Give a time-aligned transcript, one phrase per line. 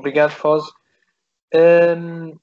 [0.00, 0.64] Obrigado, Foz.
[1.54, 2.34] Um,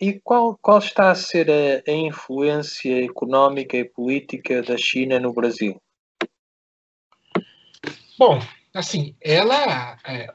[0.00, 5.34] e qual, qual está a ser a, a, influência económica e política da China no
[5.34, 5.78] Brasil?
[8.18, 8.40] Bom,
[8.72, 9.98] assim, ela.
[10.06, 10.32] É,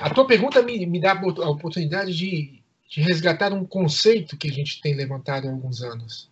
[0.00, 4.52] a tua pergunta me, me dá a oportunidade de, de resgatar um conceito que a
[4.52, 6.30] gente tem levantado há alguns anos.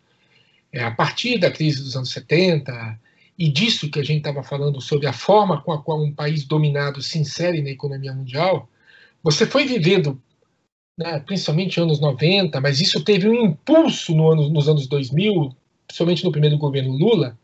[0.73, 2.99] É, a partir da crise dos anos 70
[3.39, 6.45] e disso que a gente estava falando sobre a forma com a qual um país
[6.45, 8.71] dominado se insere na economia mundial,
[9.27, 10.23] você foi vivendo,
[10.97, 15.53] né, principalmente anos 90, mas isso teve um impulso no ano, nos anos 2000,
[15.85, 17.37] principalmente no primeiro governo Lula,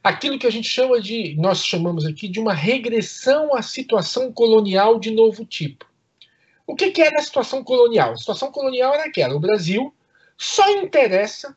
[0.00, 5.00] aquilo que a gente chama de, nós chamamos aqui de uma regressão à situação colonial
[5.00, 5.84] de novo tipo.
[6.68, 8.12] O que, que era a situação colonial?
[8.12, 9.92] A situação colonial era aquela: o Brasil
[10.38, 11.56] só interessa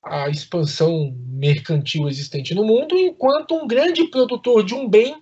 [0.00, 5.20] a expansão mercantil existente no mundo enquanto um grande produtor de um bem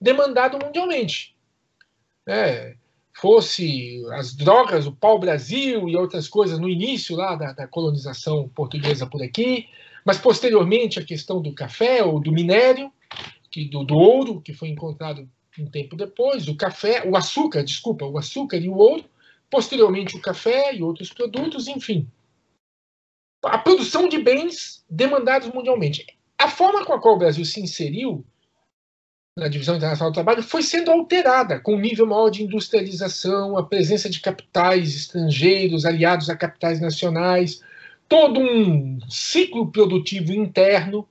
[0.00, 1.36] demandado mundialmente.
[2.26, 2.74] É,
[3.16, 9.06] fosse as drogas, o pau-brasil e outras coisas no início lá da, da colonização portuguesa
[9.06, 9.68] por aqui,
[10.04, 12.92] mas posteriormente a questão do café ou do minério,
[13.50, 15.26] que, do, do ouro, que foi encontrado
[15.58, 19.04] um tempo depois, o café, o açúcar, desculpa, o açúcar e o ouro,
[19.50, 22.06] posteriormente o café e outros produtos, enfim.
[23.42, 26.04] A produção de bens demandados mundialmente.
[26.38, 28.26] A forma com a qual o Brasil se inseriu
[29.36, 33.62] na divisão internacional do trabalho foi sendo alterada com um nível maior de industrialização, a
[33.62, 37.60] presença de capitais estrangeiros aliados a capitais nacionais,
[38.08, 41.06] todo um ciclo produtivo interno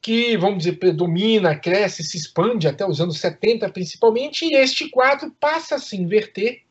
[0.00, 5.30] que, vamos dizer, predomina, cresce, se expande até os anos 70 principalmente, e este quadro
[5.40, 6.62] passa a se inverter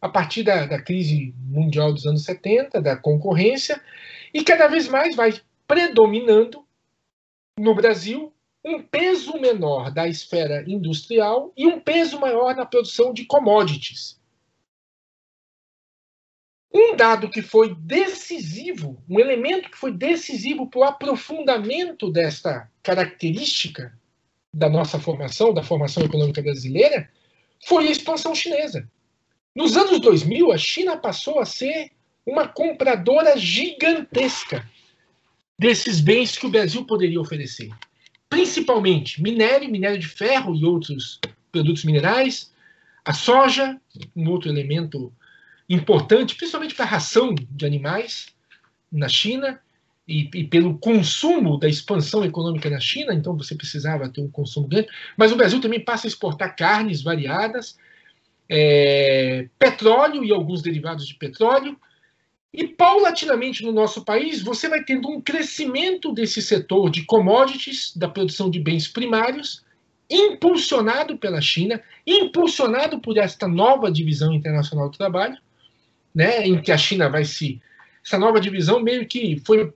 [0.00, 3.82] a partir da, da crise mundial dos anos 70, da concorrência,
[4.32, 5.34] e cada vez mais vai
[5.66, 6.64] predominando
[7.58, 8.32] no Brasil
[8.68, 14.20] um peso menor da esfera industrial e um peso maior na produção de commodities.
[16.72, 23.98] Um dado que foi decisivo, um elemento que foi decisivo para o aprofundamento desta característica
[24.52, 27.08] da nossa formação, da formação econômica brasileira,
[27.66, 28.88] foi a expansão chinesa.
[29.54, 31.90] Nos anos 2000, a China passou a ser
[32.26, 34.68] uma compradora gigantesca
[35.58, 37.70] desses bens que o Brasil poderia oferecer.
[38.28, 42.52] Principalmente minério, minério de ferro e outros produtos minerais,
[43.04, 43.80] a soja,
[44.14, 45.12] um outro elemento
[45.68, 48.28] importante, principalmente para a ração de animais
[48.90, 49.60] na China
[50.06, 54.66] e, e, pelo consumo da expansão econômica na China, então você precisava ter um consumo
[54.66, 54.88] grande.
[55.16, 57.76] Mas o Brasil também passa a exportar carnes variadas,
[58.48, 61.78] é, petróleo e alguns derivados de petróleo.
[62.52, 68.08] E paulatinamente no nosso país, você vai tendo um crescimento desse setor de commodities, da
[68.08, 69.62] produção de bens primários,
[70.10, 75.36] impulsionado pela China, impulsionado por esta nova divisão internacional do trabalho,
[76.14, 77.60] né, em que a China vai se.
[78.04, 79.70] Essa nova divisão meio que foi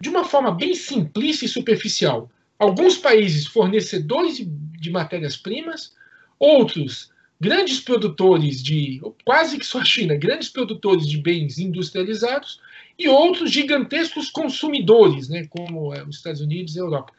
[0.00, 2.30] de uma forma bem simplista e superficial.
[2.58, 5.94] Alguns países fornecedores de, de matérias-primas,
[6.38, 7.10] outros
[7.40, 12.60] grandes produtores de, quase que só a China, grandes produtores de bens industrializados,
[12.98, 17.12] e outros gigantescos consumidores, né, como é, os Estados Unidos e a Europa.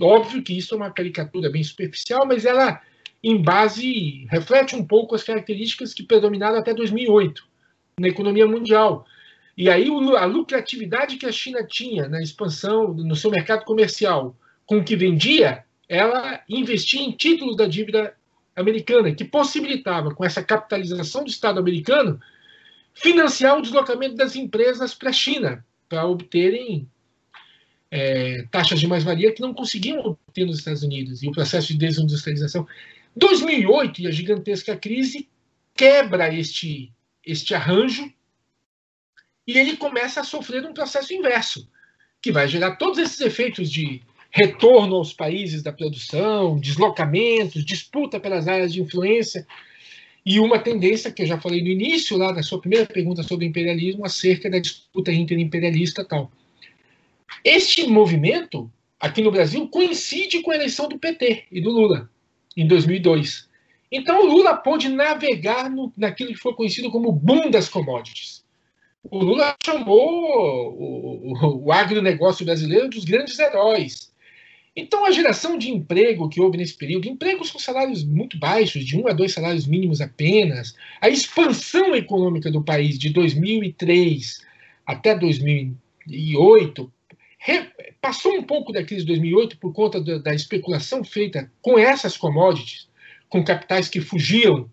[0.00, 2.80] Óbvio que isso é uma caricatura bem superficial, mas ela,
[3.22, 7.46] em base, reflete um pouco as características que predominaram até 2008
[8.00, 9.06] na economia mundial.
[9.56, 9.88] E aí
[10.18, 14.36] a lucratividade que a China tinha na expansão no seu mercado comercial
[14.66, 18.14] com o que vendia, ela investia em títulos da dívida
[18.56, 22.18] americana, que possibilitava, com essa capitalização do Estado americano,
[22.94, 26.88] financiar o deslocamento das empresas para a China, para obterem
[27.90, 31.78] é, taxas de mais-valia que não conseguiam obter nos Estados Unidos, e o processo de
[31.78, 32.66] desindustrialização.
[33.14, 35.28] 2008 e a gigantesca crise
[35.74, 36.92] quebra este
[37.24, 38.10] este arranjo
[39.46, 41.68] e ele começa a sofrer um processo inverso,
[42.22, 44.00] que vai gerar todos esses efeitos de
[44.36, 49.46] retorno aos países da produção, deslocamentos, disputa pelas áreas de influência
[50.26, 53.46] e uma tendência que eu já falei no início, lá na sua primeira pergunta sobre
[53.46, 56.30] o imperialismo, acerca da disputa interimperialista tal.
[57.42, 62.10] Este movimento, aqui no Brasil, coincide com a eleição do PT e do Lula,
[62.54, 63.48] em 2002.
[63.90, 68.44] Então o Lula pôde navegar no, naquilo que foi conhecido como boom das commodities.
[69.02, 74.14] O Lula chamou o, o, o agronegócio brasileiro dos grandes heróis.
[74.76, 78.98] Então a geração de emprego que houve nesse período, empregos com salários muito baixos, de
[78.98, 84.44] um a dois salários mínimos apenas, a expansão econômica do país de 2003
[84.84, 86.92] até 2008,
[88.00, 92.86] passou um pouco da crise de 2008 por conta da, especulação feita com essas commodities
[93.28, 94.70] com capitais que fugiam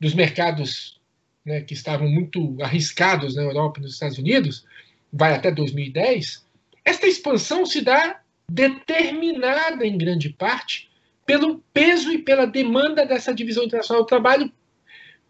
[0.00, 1.00] dos mercados
[1.44, 4.64] né, que estavam muito arriscados na Europa e nos Estados Unidos,
[5.12, 6.44] vai até 2010,
[6.84, 10.90] esta expansão se dá determinada em grande parte
[11.26, 14.52] pelo peso e pela demanda dessa divisão internacional do trabalho,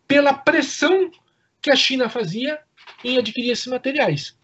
[0.07, 1.11] pela pressão
[1.63, 2.59] que a China fazia
[3.03, 4.37] em adquirir esses materiais.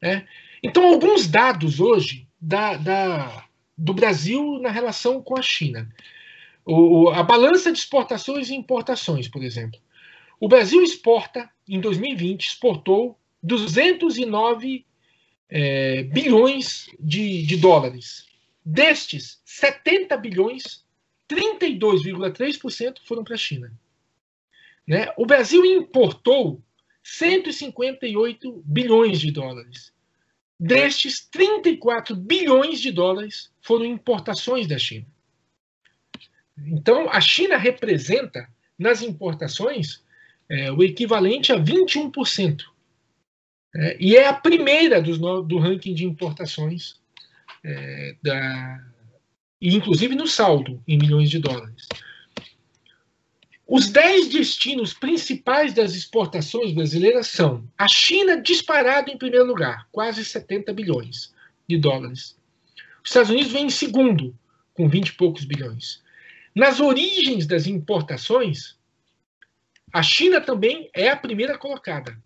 [0.00, 0.26] Né?
[0.62, 3.44] Então, alguns dados hoje da, da,
[3.76, 5.88] do Brasil na relação com a China.
[6.64, 9.78] O, a balança de exportações e importações, por exemplo.
[10.40, 14.84] O Brasil exporta, em 2020, exportou 209
[15.48, 18.26] é, bilhões de, de dólares.
[18.64, 20.84] Destes, 70 bilhões,
[21.28, 23.72] 32,3% foram para a China.
[24.86, 25.12] Né?
[25.16, 26.62] O Brasil importou
[27.02, 29.92] 158 bilhões de dólares.
[30.58, 35.06] Destes, 34 bilhões de dólares foram importações da China.
[36.58, 38.48] Então, a China representa,
[38.78, 40.02] nas importações,
[40.48, 42.64] é, o equivalente a 21%.
[43.78, 46.96] É, e é a primeira dos, do ranking de importações,
[47.62, 48.84] é, da,
[49.60, 51.86] inclusive no saldo, em milhões de dólares.
[53.68, 60.24] Os dez destinos principais das exportações brasileiras são a China disparado em primeiro lugar, quase
[60.24, 61.34] 70 bilhões
[61.68, 62.34] de dólares.
[63.04, 64.34] Os Estados Unidos vem em segundo,
[64.72, 66.02] com 20 e poucos bilhões.
[66.54, 68.76] Nas origens das importações,
[69.92, 72.16] a China também é a primeira colocada,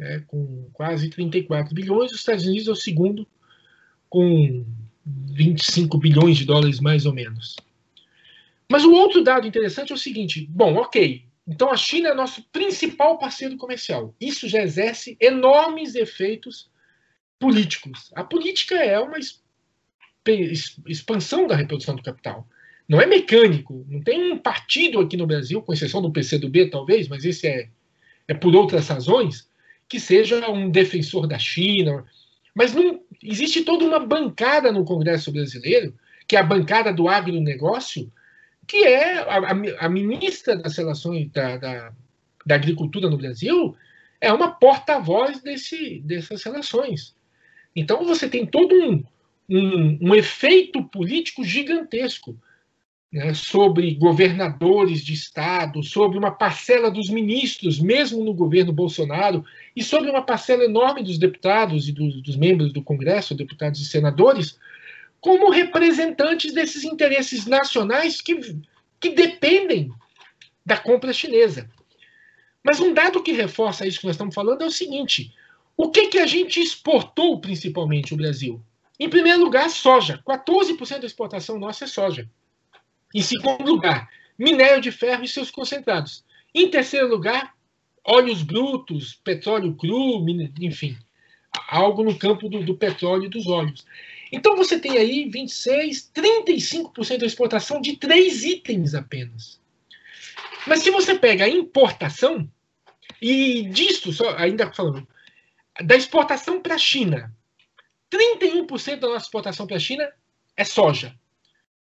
[0.00, 2.10] né, com quase 34 bilhões.
[2.10, 3.28] Os Estados Unidos é o segundo,
[4.08, 4.64] com
[5.04, 7.54] 25 bilhões de dólares, mais ou menos.
[8.68, 12.42] Mas o outro dado interessante é o seguinte: bom, ok, então a China é nosso
[12.50, 14.14] principal parceiro comercial.
[14.18, 16.70] Isso já exerce enormes efeitos
[17.38, 18.10] políticos.
[18.14, 19.18] A política é uma
[20.86, 22.48] expansão da reprodução do capital.
[22.88, 23.84] Não é mecânico.
[23.88, 27.68] Não tem um partido aqui no Brasil, com exceção do PCdoB, talvez, mas esse é,
[28.26, 29.49] é por outras razões,
[29.90, 32.04] que seja um defensor da China.
[32.54, 35.92] Mas não existe toda uma bancada no Congresso brasileiro,
[36.28, 38.10] que é a bancada do agronegócio,
[38.68, 39.50] que é a,
[39.80, 41.92] a ministra das Relações da, da,
[42.46, 43.76] da, Agricultura no Brasil,
[44.20, 47.16] é uma porta-voz dessas relações.
[47.74, 49.02] Então você tem todo um,
[49.48, 52.38] um, um efeito político gigantesco
[53.12, 59.82] né, sobre governadores de estado, sobre uma parcela dos ministros, mesmo no governo Bolsonaro, e
[59.82, 64.58] sobre uma parcela enorme dos deputados e dos, membros do Congresso, deputados e senadores,
[65.20, 68.38] como representantes desses interesses nacionais que,
[69.00, 69.92] que dependem
[70.64, 71.68] da compra chinesa.
[72.62, 75.34] Mas um dado que reforça isso que nós estamos falando é o seguinte:
[75.76, 78.60] o que, que a gente exportou principalmente o Brasil?
[78.98, 80.22] Em primeiro lugar, soja.
[80.26, 82.28] 14% da exportação nossa é soja.
[83.14, 84.08] Em segundo lugar,
[84.38, 86.24] minério de ferro e seus concentrados.
[86.54, 87.54] Em terceiro lugar,
[88.04, 90.24] óleos brutos, petróleo cru,
[90.60, 90.96] enfim,
[91.68, 93.84] algo no campo do, do petróleo e dos óleos.
[94.32, 99.60] Então você tem aí 26, 35% da exportação de três itens apenas.
[100.66, 102.48] Mas se você pega a importação,
[103.20, 105.06] e disso, só ainda falando,
[105.82, 107.34] da exportação para a China,
[108.10, 110.08] 31% da nossa exportação para a China
[110.56, 111.18] é soja,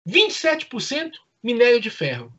[0.07, 1.13] 27%
[1.43, 2.33] minério de ferro,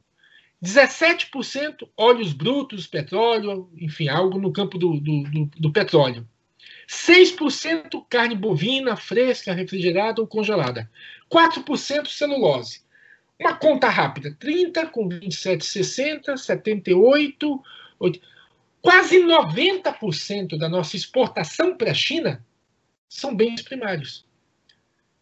[0.64, 6.28] 17% óleos brutos, petróleo, enfim, algo no campo do, do, do, do petróleo.
[6.88, 10.90] 6% carne bovina, fresca, refrigerada ou congelada.
[11.32, 12.82] 4% celulose.
[13.40, 17.64] Uma conta rápida: 30 com 27, 60, 78,
[18.00, 18.22] 8.
[18.82, 22.46] Quase 90% da nossa exportação para a China
[23.10, 24.26] são bens primários.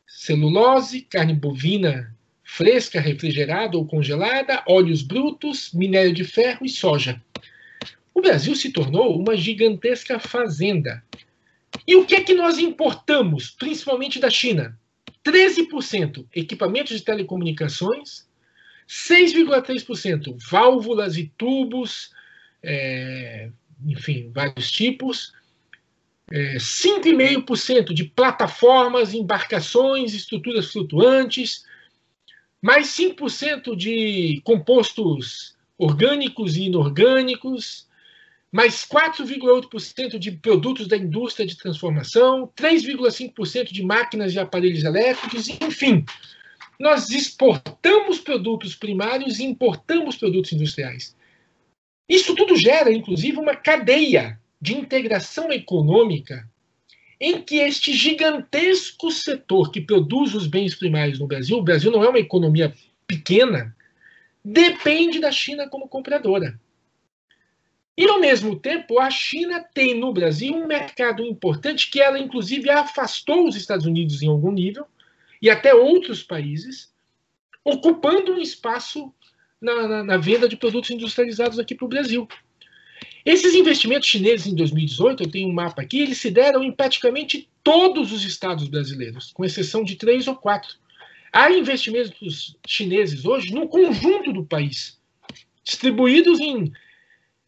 [0.06, 2.13] Celulose, carne bovina
[2.56, 7.20] fresca, refrigerada ou congelada, óleos brutos, minério de ferro e soja.
[8.14, 11.04] O Brasil se tornou uma gigantesca fazenda
[11.88, 14.78] e o que é que nós importamos, principalmente da China?
[15.26, 18.30] 13% equipamentos de telecomunicações,
[18.88, 22.12] 6,3% válvulas e tubos,
[22.62, 23.50] é,
[23.84, 25.34] enfim, vários tipos,
[26.32, 31.66] é, 5,5% de plataformas, embarcações, estruturas flutuantes,
[32.64, 37.90] mais 5% de compostos orgânicos e inorgânicos,
[38.50, 46.06] mais 4,8% de produtos da indústria de transformação, 3,5% de máquinas e aparelhos elétricos, enfim.
[46.80, 51.14] Nós exportamos produtos primários e importamos produtos industriais.
[52.08, 56.50] Isso tudo gera, inclusive, uma cadeia de integração econômica
[57.20, 62.04] em que este gigantesco setor que produz os bens primários no Brasil, o Brasil não
[62.04, 62.74] é uma economia
[63.08, 63.76] pequena,
[64.44, 66.60] depende da China como compradora.
[67.96, 72.70] E, ao mesmo tempo, a China tem no Brasil um mercado importante que ela, inclusive,
[72.70, 74.88] afastou os Estados Unidos em algum nível
[75.40, 76.92] e até outros países,
[77.64, 79.14] ocupando um espaço
[79.62, 82.28] na, na, na venda de produtos industrializados aqui para o Brasil.
[83.26, 87.48] Esses investimentos chineses em 2018, eu tenho um mapa aqui, eles se deram em praticamente
[87.64, 90.76] todos os estados brasileiros, com exceção de três ou quatro.
[91.32, 95.00] Há investimentos chineses hoje no conjunto do país,
[95.64, 96.72] distribuídos em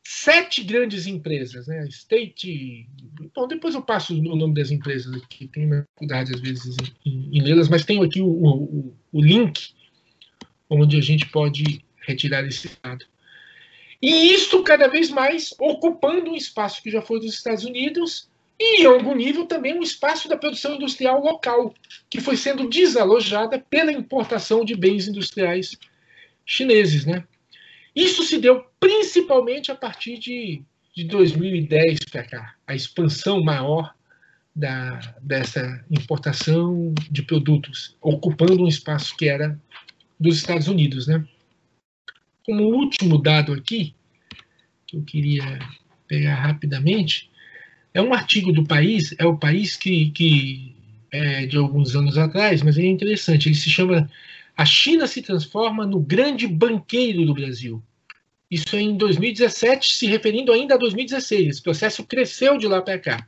[0.05, 1.85] sete grandes empresas, né?
[1.89, 2.87] State.
[3.35, 7.41] Bom, depois eu passo o nome das empresas aqui, tem dificuldade às vezes em, em
[7.41, 9.73] lê-las, mas tenho aqui o, o, o, link
[10.69, 13.05] onde a gente pode retirar esse dado.
[14.05, 18.83] E isso cada vez mais ocupando um espaço que já foi dos Estados Unidos e,
[18.83, 21.73] em algum nível, também um espaço da produção industrial local,
[22.07, 25.75] que foi sendo desalojada pela importação de bens industriais
[26.45, 27.23] chineses, né?
[27.95, 30.61] Isso se deu principalmente a partir de,
[30.95, 33.91] de 2010 para cá, a expansão maior
[34.55, 39.59] da, dessa importação de produtos, ocupando um espaço que era
[40.19, 41.07] dos Estados Unidos.
[41.07, 41.25] Né?
[42.45, 43.95] Como último dado aqui,
[44.85, 45.59] que eu queria
[46.07, 47.29] pegar rapidamente,
[47.93, 50.75] é um artigo do país, é o país que, que
[51.11, 54.09] é de alguns anos atrás, mas é interessante, ele se chama
[54.57, 57.83] a China se transforma no grande banqueiro do Brasil.
[58.49, 61.47] Isso é em 2017, se referindo ainda a 2016.
[61.47, 63.27] Esse processo cresceu de lá para cá.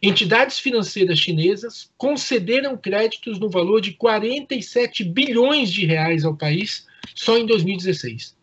[0.00, 7.36] Entidades financeiras chinesas concederam créditos no valor de 47 bilhões de reais ao país só
[7.38, 8.36] em 2016.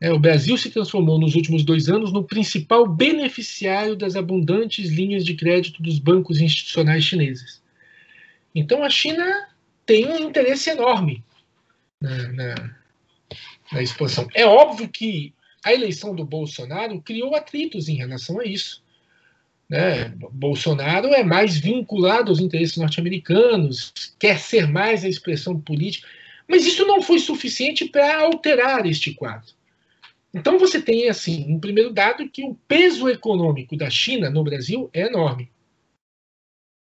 [0.00, 5.24] É, o Brasil se transformou nos últimos dois anos no principal beneficiário das abundantes linhas
[5.24, 7.60] de crédito dos bancos institucionais chineses.
[8.54, 9.48] Então a China
[9.84, 11.24] tem um interesse enorme
[12.00, 12.70] na, na,
[13.72, 14.28] na expansão.
[14.34, 15.32] É óbvio que
[15.64, 18.82] a eleição do Bolsonaro criou atritos em relação a isso.
[19.68, 20.08] Né?
[20.30, 26.06] Bolsonaro é mais vinculado aos interesses norte-americanos, quer ser mais a expressão política,
[26.48, 29.57] mas isso não foi suficiente para alterar este quadro.
[30.32, 34.90] Então você tem assim, um primeiro dado que o peso econômico da China no Brasil
[34.92, 35.50] é enorme.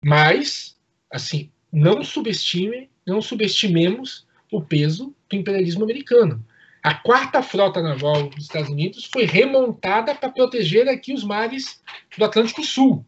[0.04, 0.76] Mas,
[1.10, 6.44] assim, não subestime, não subestimemos o peso do imperialismo americano.
[6.82, 11.82] A quarta frota naval dos Estados Unidos foi remontada para proteger aqui os mares
[12.16, 13.04] do Atlântico Sul,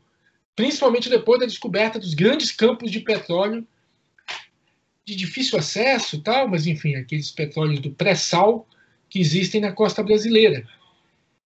[0.54, 3.66] principalmente depois da descoberta dos grandes campos de petróleo
[5.04, 8.68] de difícil acesso, tal, mas enfim, aqueles petróleos do pré-sal
[9.10, 10.64] que existem na costa brasileira.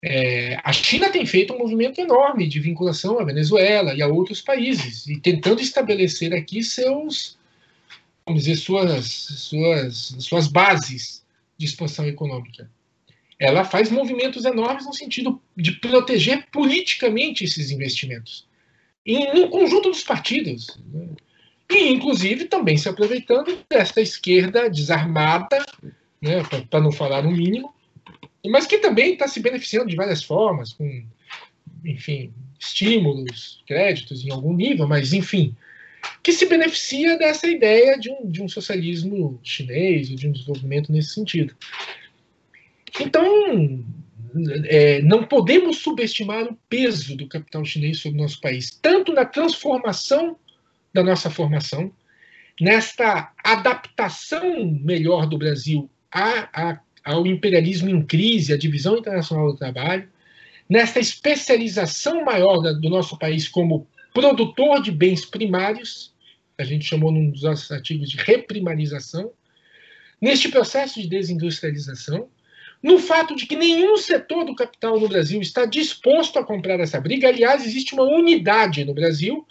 [0.04, 4.42] É, a China tem feito um movimento enorme de vinculação à Venezuela e a outros
[4.42, 7.38] países, e tentando estabelecer aqui seus,
[8.26, 11.24] vamos dizer, suas, suas, suas bases
[11.56, 12.68] de expansão econômica.
[13.38, 18.46] Ela faz movimentos enormes no sentido de proteger politicamente esses investimentos,
[19.06, 20.80] em um conjunto dos partidos.
[20.92, 21.08] Né?
[21.70, 25.64] E, inclusive, também se aproveitando desta esquerda desarmada,
[26.22, 27.74] né, para não falar o mínimo,
[28.46, 31.04] mas que também está se beneficiando de várias formas, com,
[31.84, 35.54] enfim, estímulos, créditos em algum nível, mas, enfim,
[36.22, 41.14] que se beneficia dessa ideia de um, de um socialismo chinês, de um desenvolvimento nesse
[41.14, 41.54] sentido.
[43.00, 43.84] Então,
[44.66, 49.24] é, não podemos subestimar o peso do capital chinês sobre o nosso país, tanto na
[49.24, 50.36] transformação
[50.92, 51.92] da nossa formação,
[52.60, 59.58] nesta adaptação melhor do Brasil a, a ao imperialismo em crise, à divisão internacional do
[59.58, 60.08] trabalho,
[60.68, 66.14] nesta especialização maior do nosso país como produtor de bens primários,
[66.56, 69.32] a gente chamou num dos nossos artigos de reprimarização,
[70.20, 72.28] neste processo de desindustrialização,
[72.82, 77.00] no fato de que nenhum setor do capital no Brasil está disposto a comprar essa
[77.00, 77.28] briga.
[77.28, 79.46] Aliás, existe uma unidade no Brasil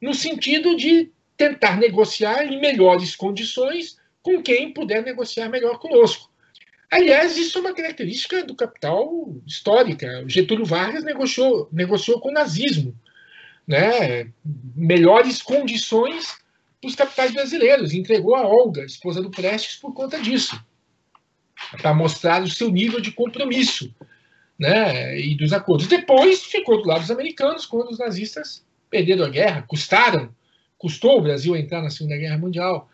[0.00, 3.96] no sentido de tentar negociar em melhores condições
[4.26, 6.28] com quem puder negociar melhor conosco.
[6.90, 10.24] Aliás, isso é uma característica do capital histórica.
[10.26, 12.92] Getúlio Vargas negociou, negociou com o nazismo
[13.64, 14.28] né,
[14.74, 16.36] melhores condições
[16.80, 17.94] para os capitais brasileiros.
[17.94, 20.60] Entregou a Olga, esposa do Prestes, por conta disso,
[21.80, 23.94] para mostrar o seu nível de compromisso
[24.58, 25.86] né, e dos acordos.
[25.86, 30.34] Depois ficou do lado dos americanos, quando os nazistas perderam a guerra, custaram,
[30.76, 32.90] custou o Brasil entrar na Segunda Guerra Mundial.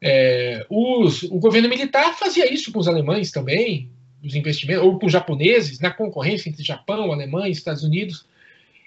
[0.00, 3.90] É, os, o governo militar fazia isso com os alemães também,
[4.24, 8.26] os investimentos, ou com os japoneses, na concorrência entre Japão, Alemanha, Estados Unidos.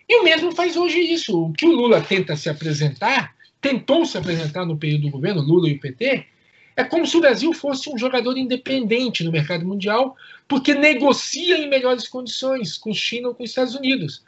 [0.08, 1.46] E o mesmo faz hoje isso.
[1.46, 5.70] O que o Lula tenta se apresentar, tentou se apresentar no período do governo, Lula
[5.70, 6.25] e o PT,
[6.75, 10.15] É como se o Brasil fosse um jogador independente no mercado mundial,
[10.48, 14.24] porque negocia em melhores condições com China ou com Estados Unidos.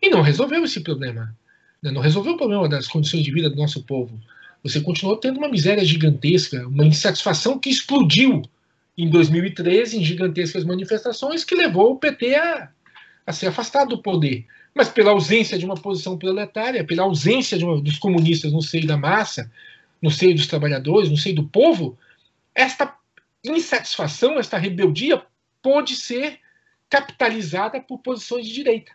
[0.00, 1.34] E não resolveu esse problema.
[1.82, 4.18] Não resolveu o problema das condições de vida do nosso povo.
[4.68, 8.42] Você continuou tendo uma miséria gigantesca, uma insatisfação que explodiu
[8.96, 12.68] em 2013 em gigantescas manifestações que levou o PT a,
[13.26, 14.46] a ser afastado do poder.
[14.74, 18.96] Mas pela ausência de uma posição proletária, pela ausência uma, dos comunistas no seio da
[18.96, 19.50] massa,
[20.02, 21.98] no seio dos trabalhadores, no seio do povo,
[22.54, 22.94] esta
[23.42, 25.22] insatisfação, esta rebeldia
[25.62, 26.38] pôde ser
[26.90, 28.92] capitalizada por posições de direita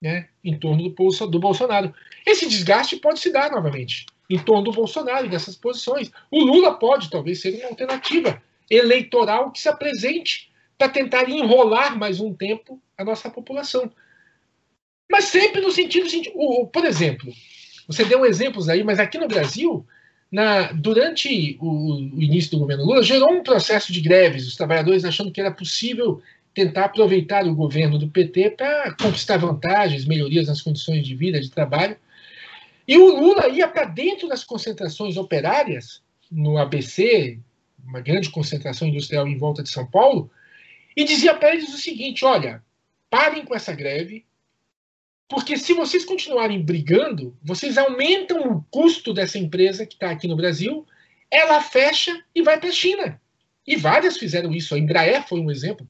[0.00, 1.94] né, em torno do, do Bolsonaro.
[2.26, 6.10] Esse desgaste pode se dar novamente em torno do Bolsonaro e dessas posições.
[6.30, 12.20] O Lula pode talvez ser uma alternativa eleitoral que se apresente para tentar enrolar mais
[12.20, 13.90] um tempo a nossa população.
[15.10, 16.08] Mas sempre no sentido,
[16.72, 17.32] por exemplo,
[17.86, 19.86] você deu exemplos aí, mas aqui no Brasil,
[20.30, 25.04] na, durante o, o, início do governo Lula, gerou um processo de greves, os trabalhadores
[25.04, 26.20] achando que era possível
[26.52, 31.50] tentar aproveitar o governo do PT para conquistar vantagens, melhorias nas condições de vida, de
[31.50, 31.96] trabalho.
[32.86, 37.38] E o Lula ia para dentro das concentrações operárias, no ABC,
[37.84, 40.30] uma grande concentração industrial em volta de São Paulo,
[40.96, 42.62] e dizia para eles o seguinte: olha,
[43.10, 44.24] parem com essa greve,
[45.28, 50.36] porque se vocês continuarem brigando, vocês aumentam o custo dessa empresa que está aqui no
[50.36, 50.86] Brasil,
[51.30, 53.20] ela fecha e vai para a China.
[53.66, 54.74] E várias fizeram isso.
[54.74, 55.86] A Embraer foi um exemplo,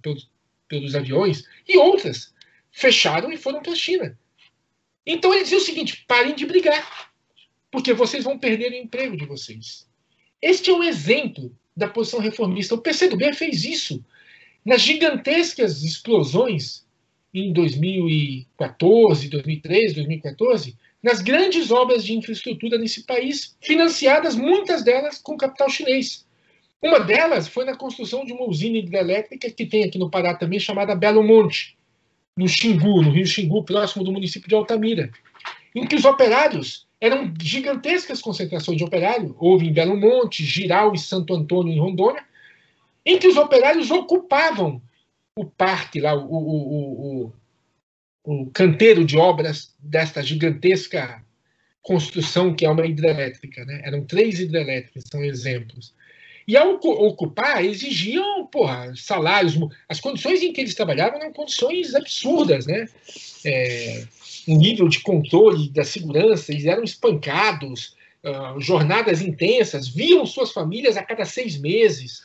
[0.67, 2.35] pelos aviões, e outras
[2.73, 4.19] fecharam e foram para a China.
[5.07, 7.13] Então ele dizia o seguinte: parem de brigar,
[7.71, 9.89] porque vocês vão perder o emprego de vocês.
[10.43, 12.75] Este é o exemplo da posição reformista.
[12.75, 14.05] O PCdoB fez isso
[14.65, 16.85] nas gigantescas explosões
[17.33, 25.37] em 2014, 2013, 2014, nas grandes obras de infraestrutura nesse país, financiadas muitas delas com
[25.37, 26.27] capital chinês.
[26.83, 30.59] Uma delas foi na construção de uma usina hidrelétrica que tem aqui no Pará também,
[30.59, 31.77] chamada Belo Monte,
[32.37, 35.11] no Xingu, no rio Xingu, próximo do município de Altamira,
[35.75, 40.99] em que os operários eram gigantescas concentrações de operário, houve em Belo Monte, Giral e
[40.99, 42.25] Santo Antônio, em Rondônia,
[43.05, 44.83] em que os operários ocupavam
[45.37, 47.33] o parque lá, o, o,
[48.25, 51.23] o, o canteiro de obras desta gigantesca
[51.83, 53.65] construção que é uma hidrelétrica.
[53.65, 53.83] Né?
[53.85, 55.95] Eram três hidrelétricas, são exemplos.
[56.47, 59.59] E ao ocupar, exigiam porra, salários.
[59.89, 62.87] As condições em que eles trabalhavam eram condições absurdas, né?
[63.45, 64.05] É,
[64.47, 70.97] um nível de controle da segurança, eles eram espancados, uh, jornadas intensas, viam suas famílias
[70.97, 72.23] a cada seis meses,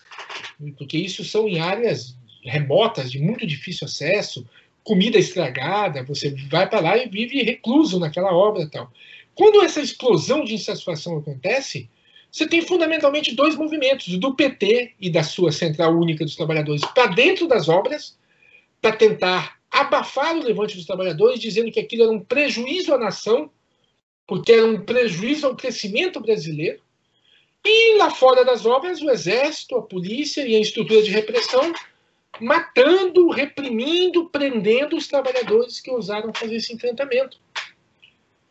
[0.78, 4.48] porque isso são em áreas remotas, de muito difícil acesso,
[4.84, 8.92] comida estragada, você vai para lá e vive recluso naquela obra tal.
[9.36, 11.90] Quando essa explosão de insatisfação acontece,
[12.32, 17.08] você tem fundamentalmente dois movimentos, do PT e da sua Central Única dos Trabalhadores, para
[17.08, 18.18] dentro das obras,
[18.82, 23.52] para tentar abafar o levante dos trabalhadores, dizendo que aquilo era um prejuízo à nação,
[24.26, 26.80] porque era um prejuízo ao crescimento brasileiro.
[27.66, 31.74] E lá fora das obras, o exército, a polícia e a estrutura de repressão
[32.40, 37.38] matando, reprimindo, prendendo os trabalhadores que ousaram fazer esse enfrentamento.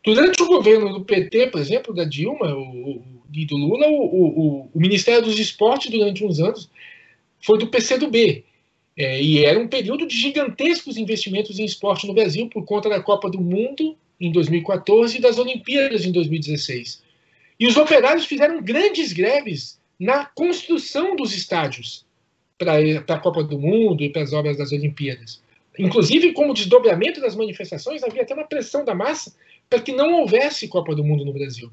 [0.03, 4.69] Durante o governo do PT, por exemplo, da Dilma o, e do Lula, o, o,
[4.73, 6.69] o, Ministério dos Esportes, durante uns anos,
[7.41, 8.43] foi do PCdoB.
[8.97, 13.01] É, e era um período de gigantescos investimentos em esporte no Brasil por conta da
[13.01, 17.01] Copa do Mundo em 2014 e das Olimpíadas em 2016.
[17.59, 22.05] E os operários fizeram grandes greves na construção dos estádios
[22.57, 25.41] para a Copa do Mundo e para as obras das Olimpíadas.
[25.79, 29.33] Inclusive, como desdobramento das manifestações, havia até uma pressão da massa
[29.69, 31.71] para que não houvesse Copa do Mundo no Brasil.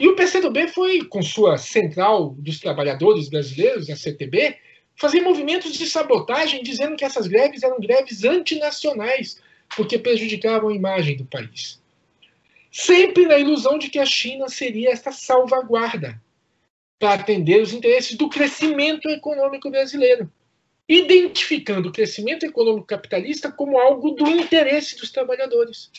[0.00, 4.56] E o PCdoB foi, com sua Central dos Trabalhadores Brasileiros, a CTB,
[4.96, 9.40] fazer movimentos de sabotagem dizendo que essas greves eram greves antinacionais,
[9.76, 11.82] porque prejudicavam a imagem do país.
[12.70, 16.20] Sempre na ilusão de que a China seria esta salvaguarda
[16.98, 20.30] para atender os interesses do crescimento econômico brasileiro,
[20.88, 25.90] identificando o crescimento econômico capitalista como algo do interesse dos trabalhadores.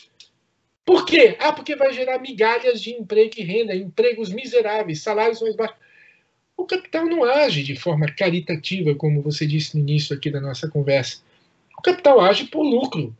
[0.86, 1.36] Por quê?
[1.40, 5.76] Ah, porque vai gerar migalhas de emprego e renda, empregos miseráveis, salários mais baixos.
[6.56, 10.68] O capital não age de forma caritativa, como você disse no início aqui da nossa
[10.68, 11.20] conversa.
[11.76, 13.14] O capital age por lucro.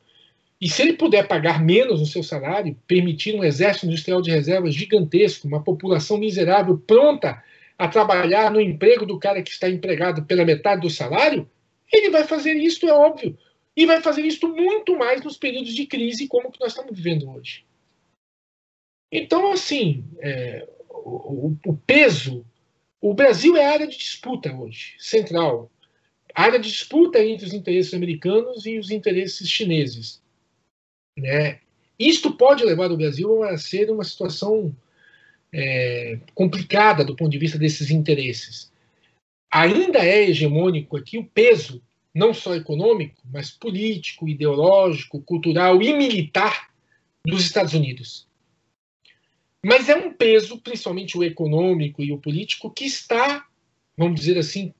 [0.60, 4.72] E se ele puder pagar menos no seu salário, permitir um exército industrial de reservas
[4.72, 7.42] gigantesco, uma população miserável pronta
[7.76, 11.50] a trabalhar no emprego do cara que está empregado pela metade do salário,
[11.92, 13.36] ele vai fazer isso, é óbvio.
[13.76, 17.30] E vai fazer isso muito mais nos períodos de crise como que nós estamos vivendo
[17.30, 17.64] hoje.
[19.12, 22.44] Então, assim, é, o, o, peso,
[23.00, 25.70] o Brasil é área de disputa hoje, central.
[26.34, 30.22] Área de disputa entre os interesses americanos e os interesses chineses.
[31.16, 31.60] Né?
[31.98, 34.74] Isto pode levar o Brasil a ser uma situação
[35.52, 38.70] é, complicada do ponto de vista desses interesses.
[39.50, 41.82] Ainda é hegemônico aqui o peso,
[42.16, 46.70] não só econômico, mas político, ideológico, cultural e militar
[47.22, 48.26] dos Estados Unidos.
[49.62, 53.46] Mas é um peso, principalmente o econômico e o político, que está,
[53.98, 54.72] vamos dizer assim,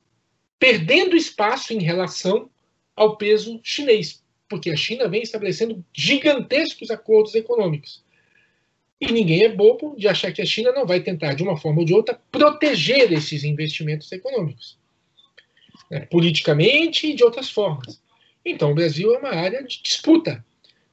[0.59, 2.49] perdendo espaço em relação
[2.95, 8.03] ao peso chinês, porque a China vem estabelecendo gigantescos acordos econômicos.
[8.99, 11.81] E ninguém é bobo de achar que a China não vai tentar, de uma forma
[11.81, 14.79] ou de outra, proteger esses investimentos econômicos,
[15.91, 18.01] né, politicamente e de outras formas.
[18.45, 20.45] Então, o Brasil é uma área de disputa.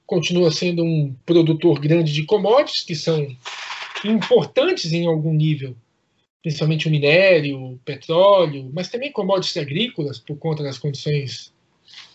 [0.05, 3.27] Continua sendo um produtor grande de commodities, que são
[4.03, 5.75] importantes em algum nível,
[6.41, 11.53] principalmente o minério, o petróleo, mas também commodities agrícolas, por conta das condições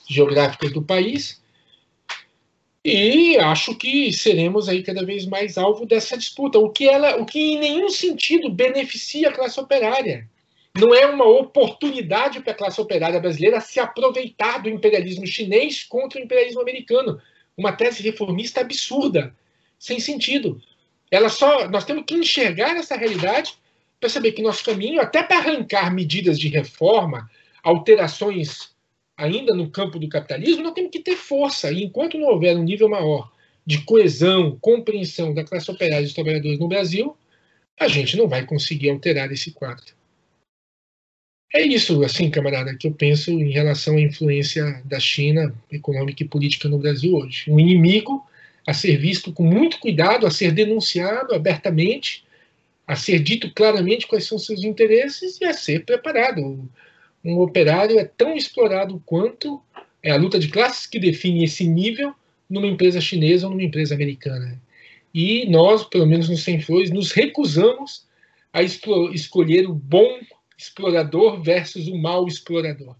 [0.08, 1.40] geográficas do país.
[2.84, 7.26] E acho que seremos aí cada vez mais alvo dessa disputa, o que ela, o
[7.26, 10.28] que em nenhum sentido beneficia a classe operária.
[10.78, 16.20] Não é uma oportunidade para a classe operária brasileira se aproveitar do imperialismo chinês contra
[16.20, 17.20] o imperialismo americano.
[17.56, 19.34] Uma tese reformista absurda,
[19.76, 20.62] sem sentido.
[21.10, 23.54] Ela só, nós temos que enxergar essa realidade
[23.98, 27.28] para saber que nosso caminho, até para arrancar medidas de reforma,
[27.60, 28.70] alterações
[29.16, 31.72] ainda no campo do capitalismo, nós temos que ter força.
[31.72, 33.32] E enquanto não houver um nível maior
[33.66, 37.16] de coesão, compreensão da classe operária e dos trabalhadores no Brasil,
[37.80, 39.97] a gente não vai conseguir alterar esse quadro.
[41.58, 46.28] É isso, assim, camarada, que eu penso em relação à influência da China econômica e
[46.28, 47.50] política no Brasil hoje.
[47.50, 48.24] Um inimigo
[48.64, 52.24] a ser visto com muito cuidado, a ser denunciado abertamente,
[52.86, 56.70] a ser dito claramente quais são seus interesses e a ser preparado
[57.24, 59.60] um operário é tão explorado quanto
[60.00, 62.14] é a luta de classes que define esse nível
[62.48, 64.62] numa empresa chinesa ou numa empresa americana.
[65.12, 68.06] E nós, pelo menos no Sem Flores, nos recusamos
[68.52, 70.20] a escolher o bom
[70.58, 72.96] explorador versus o mau explorador.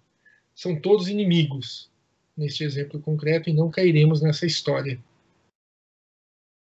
[0.54, 1.90] São todos inimigos
[2.36, 4.98] neste exemplo concreto e não cairemos nessa história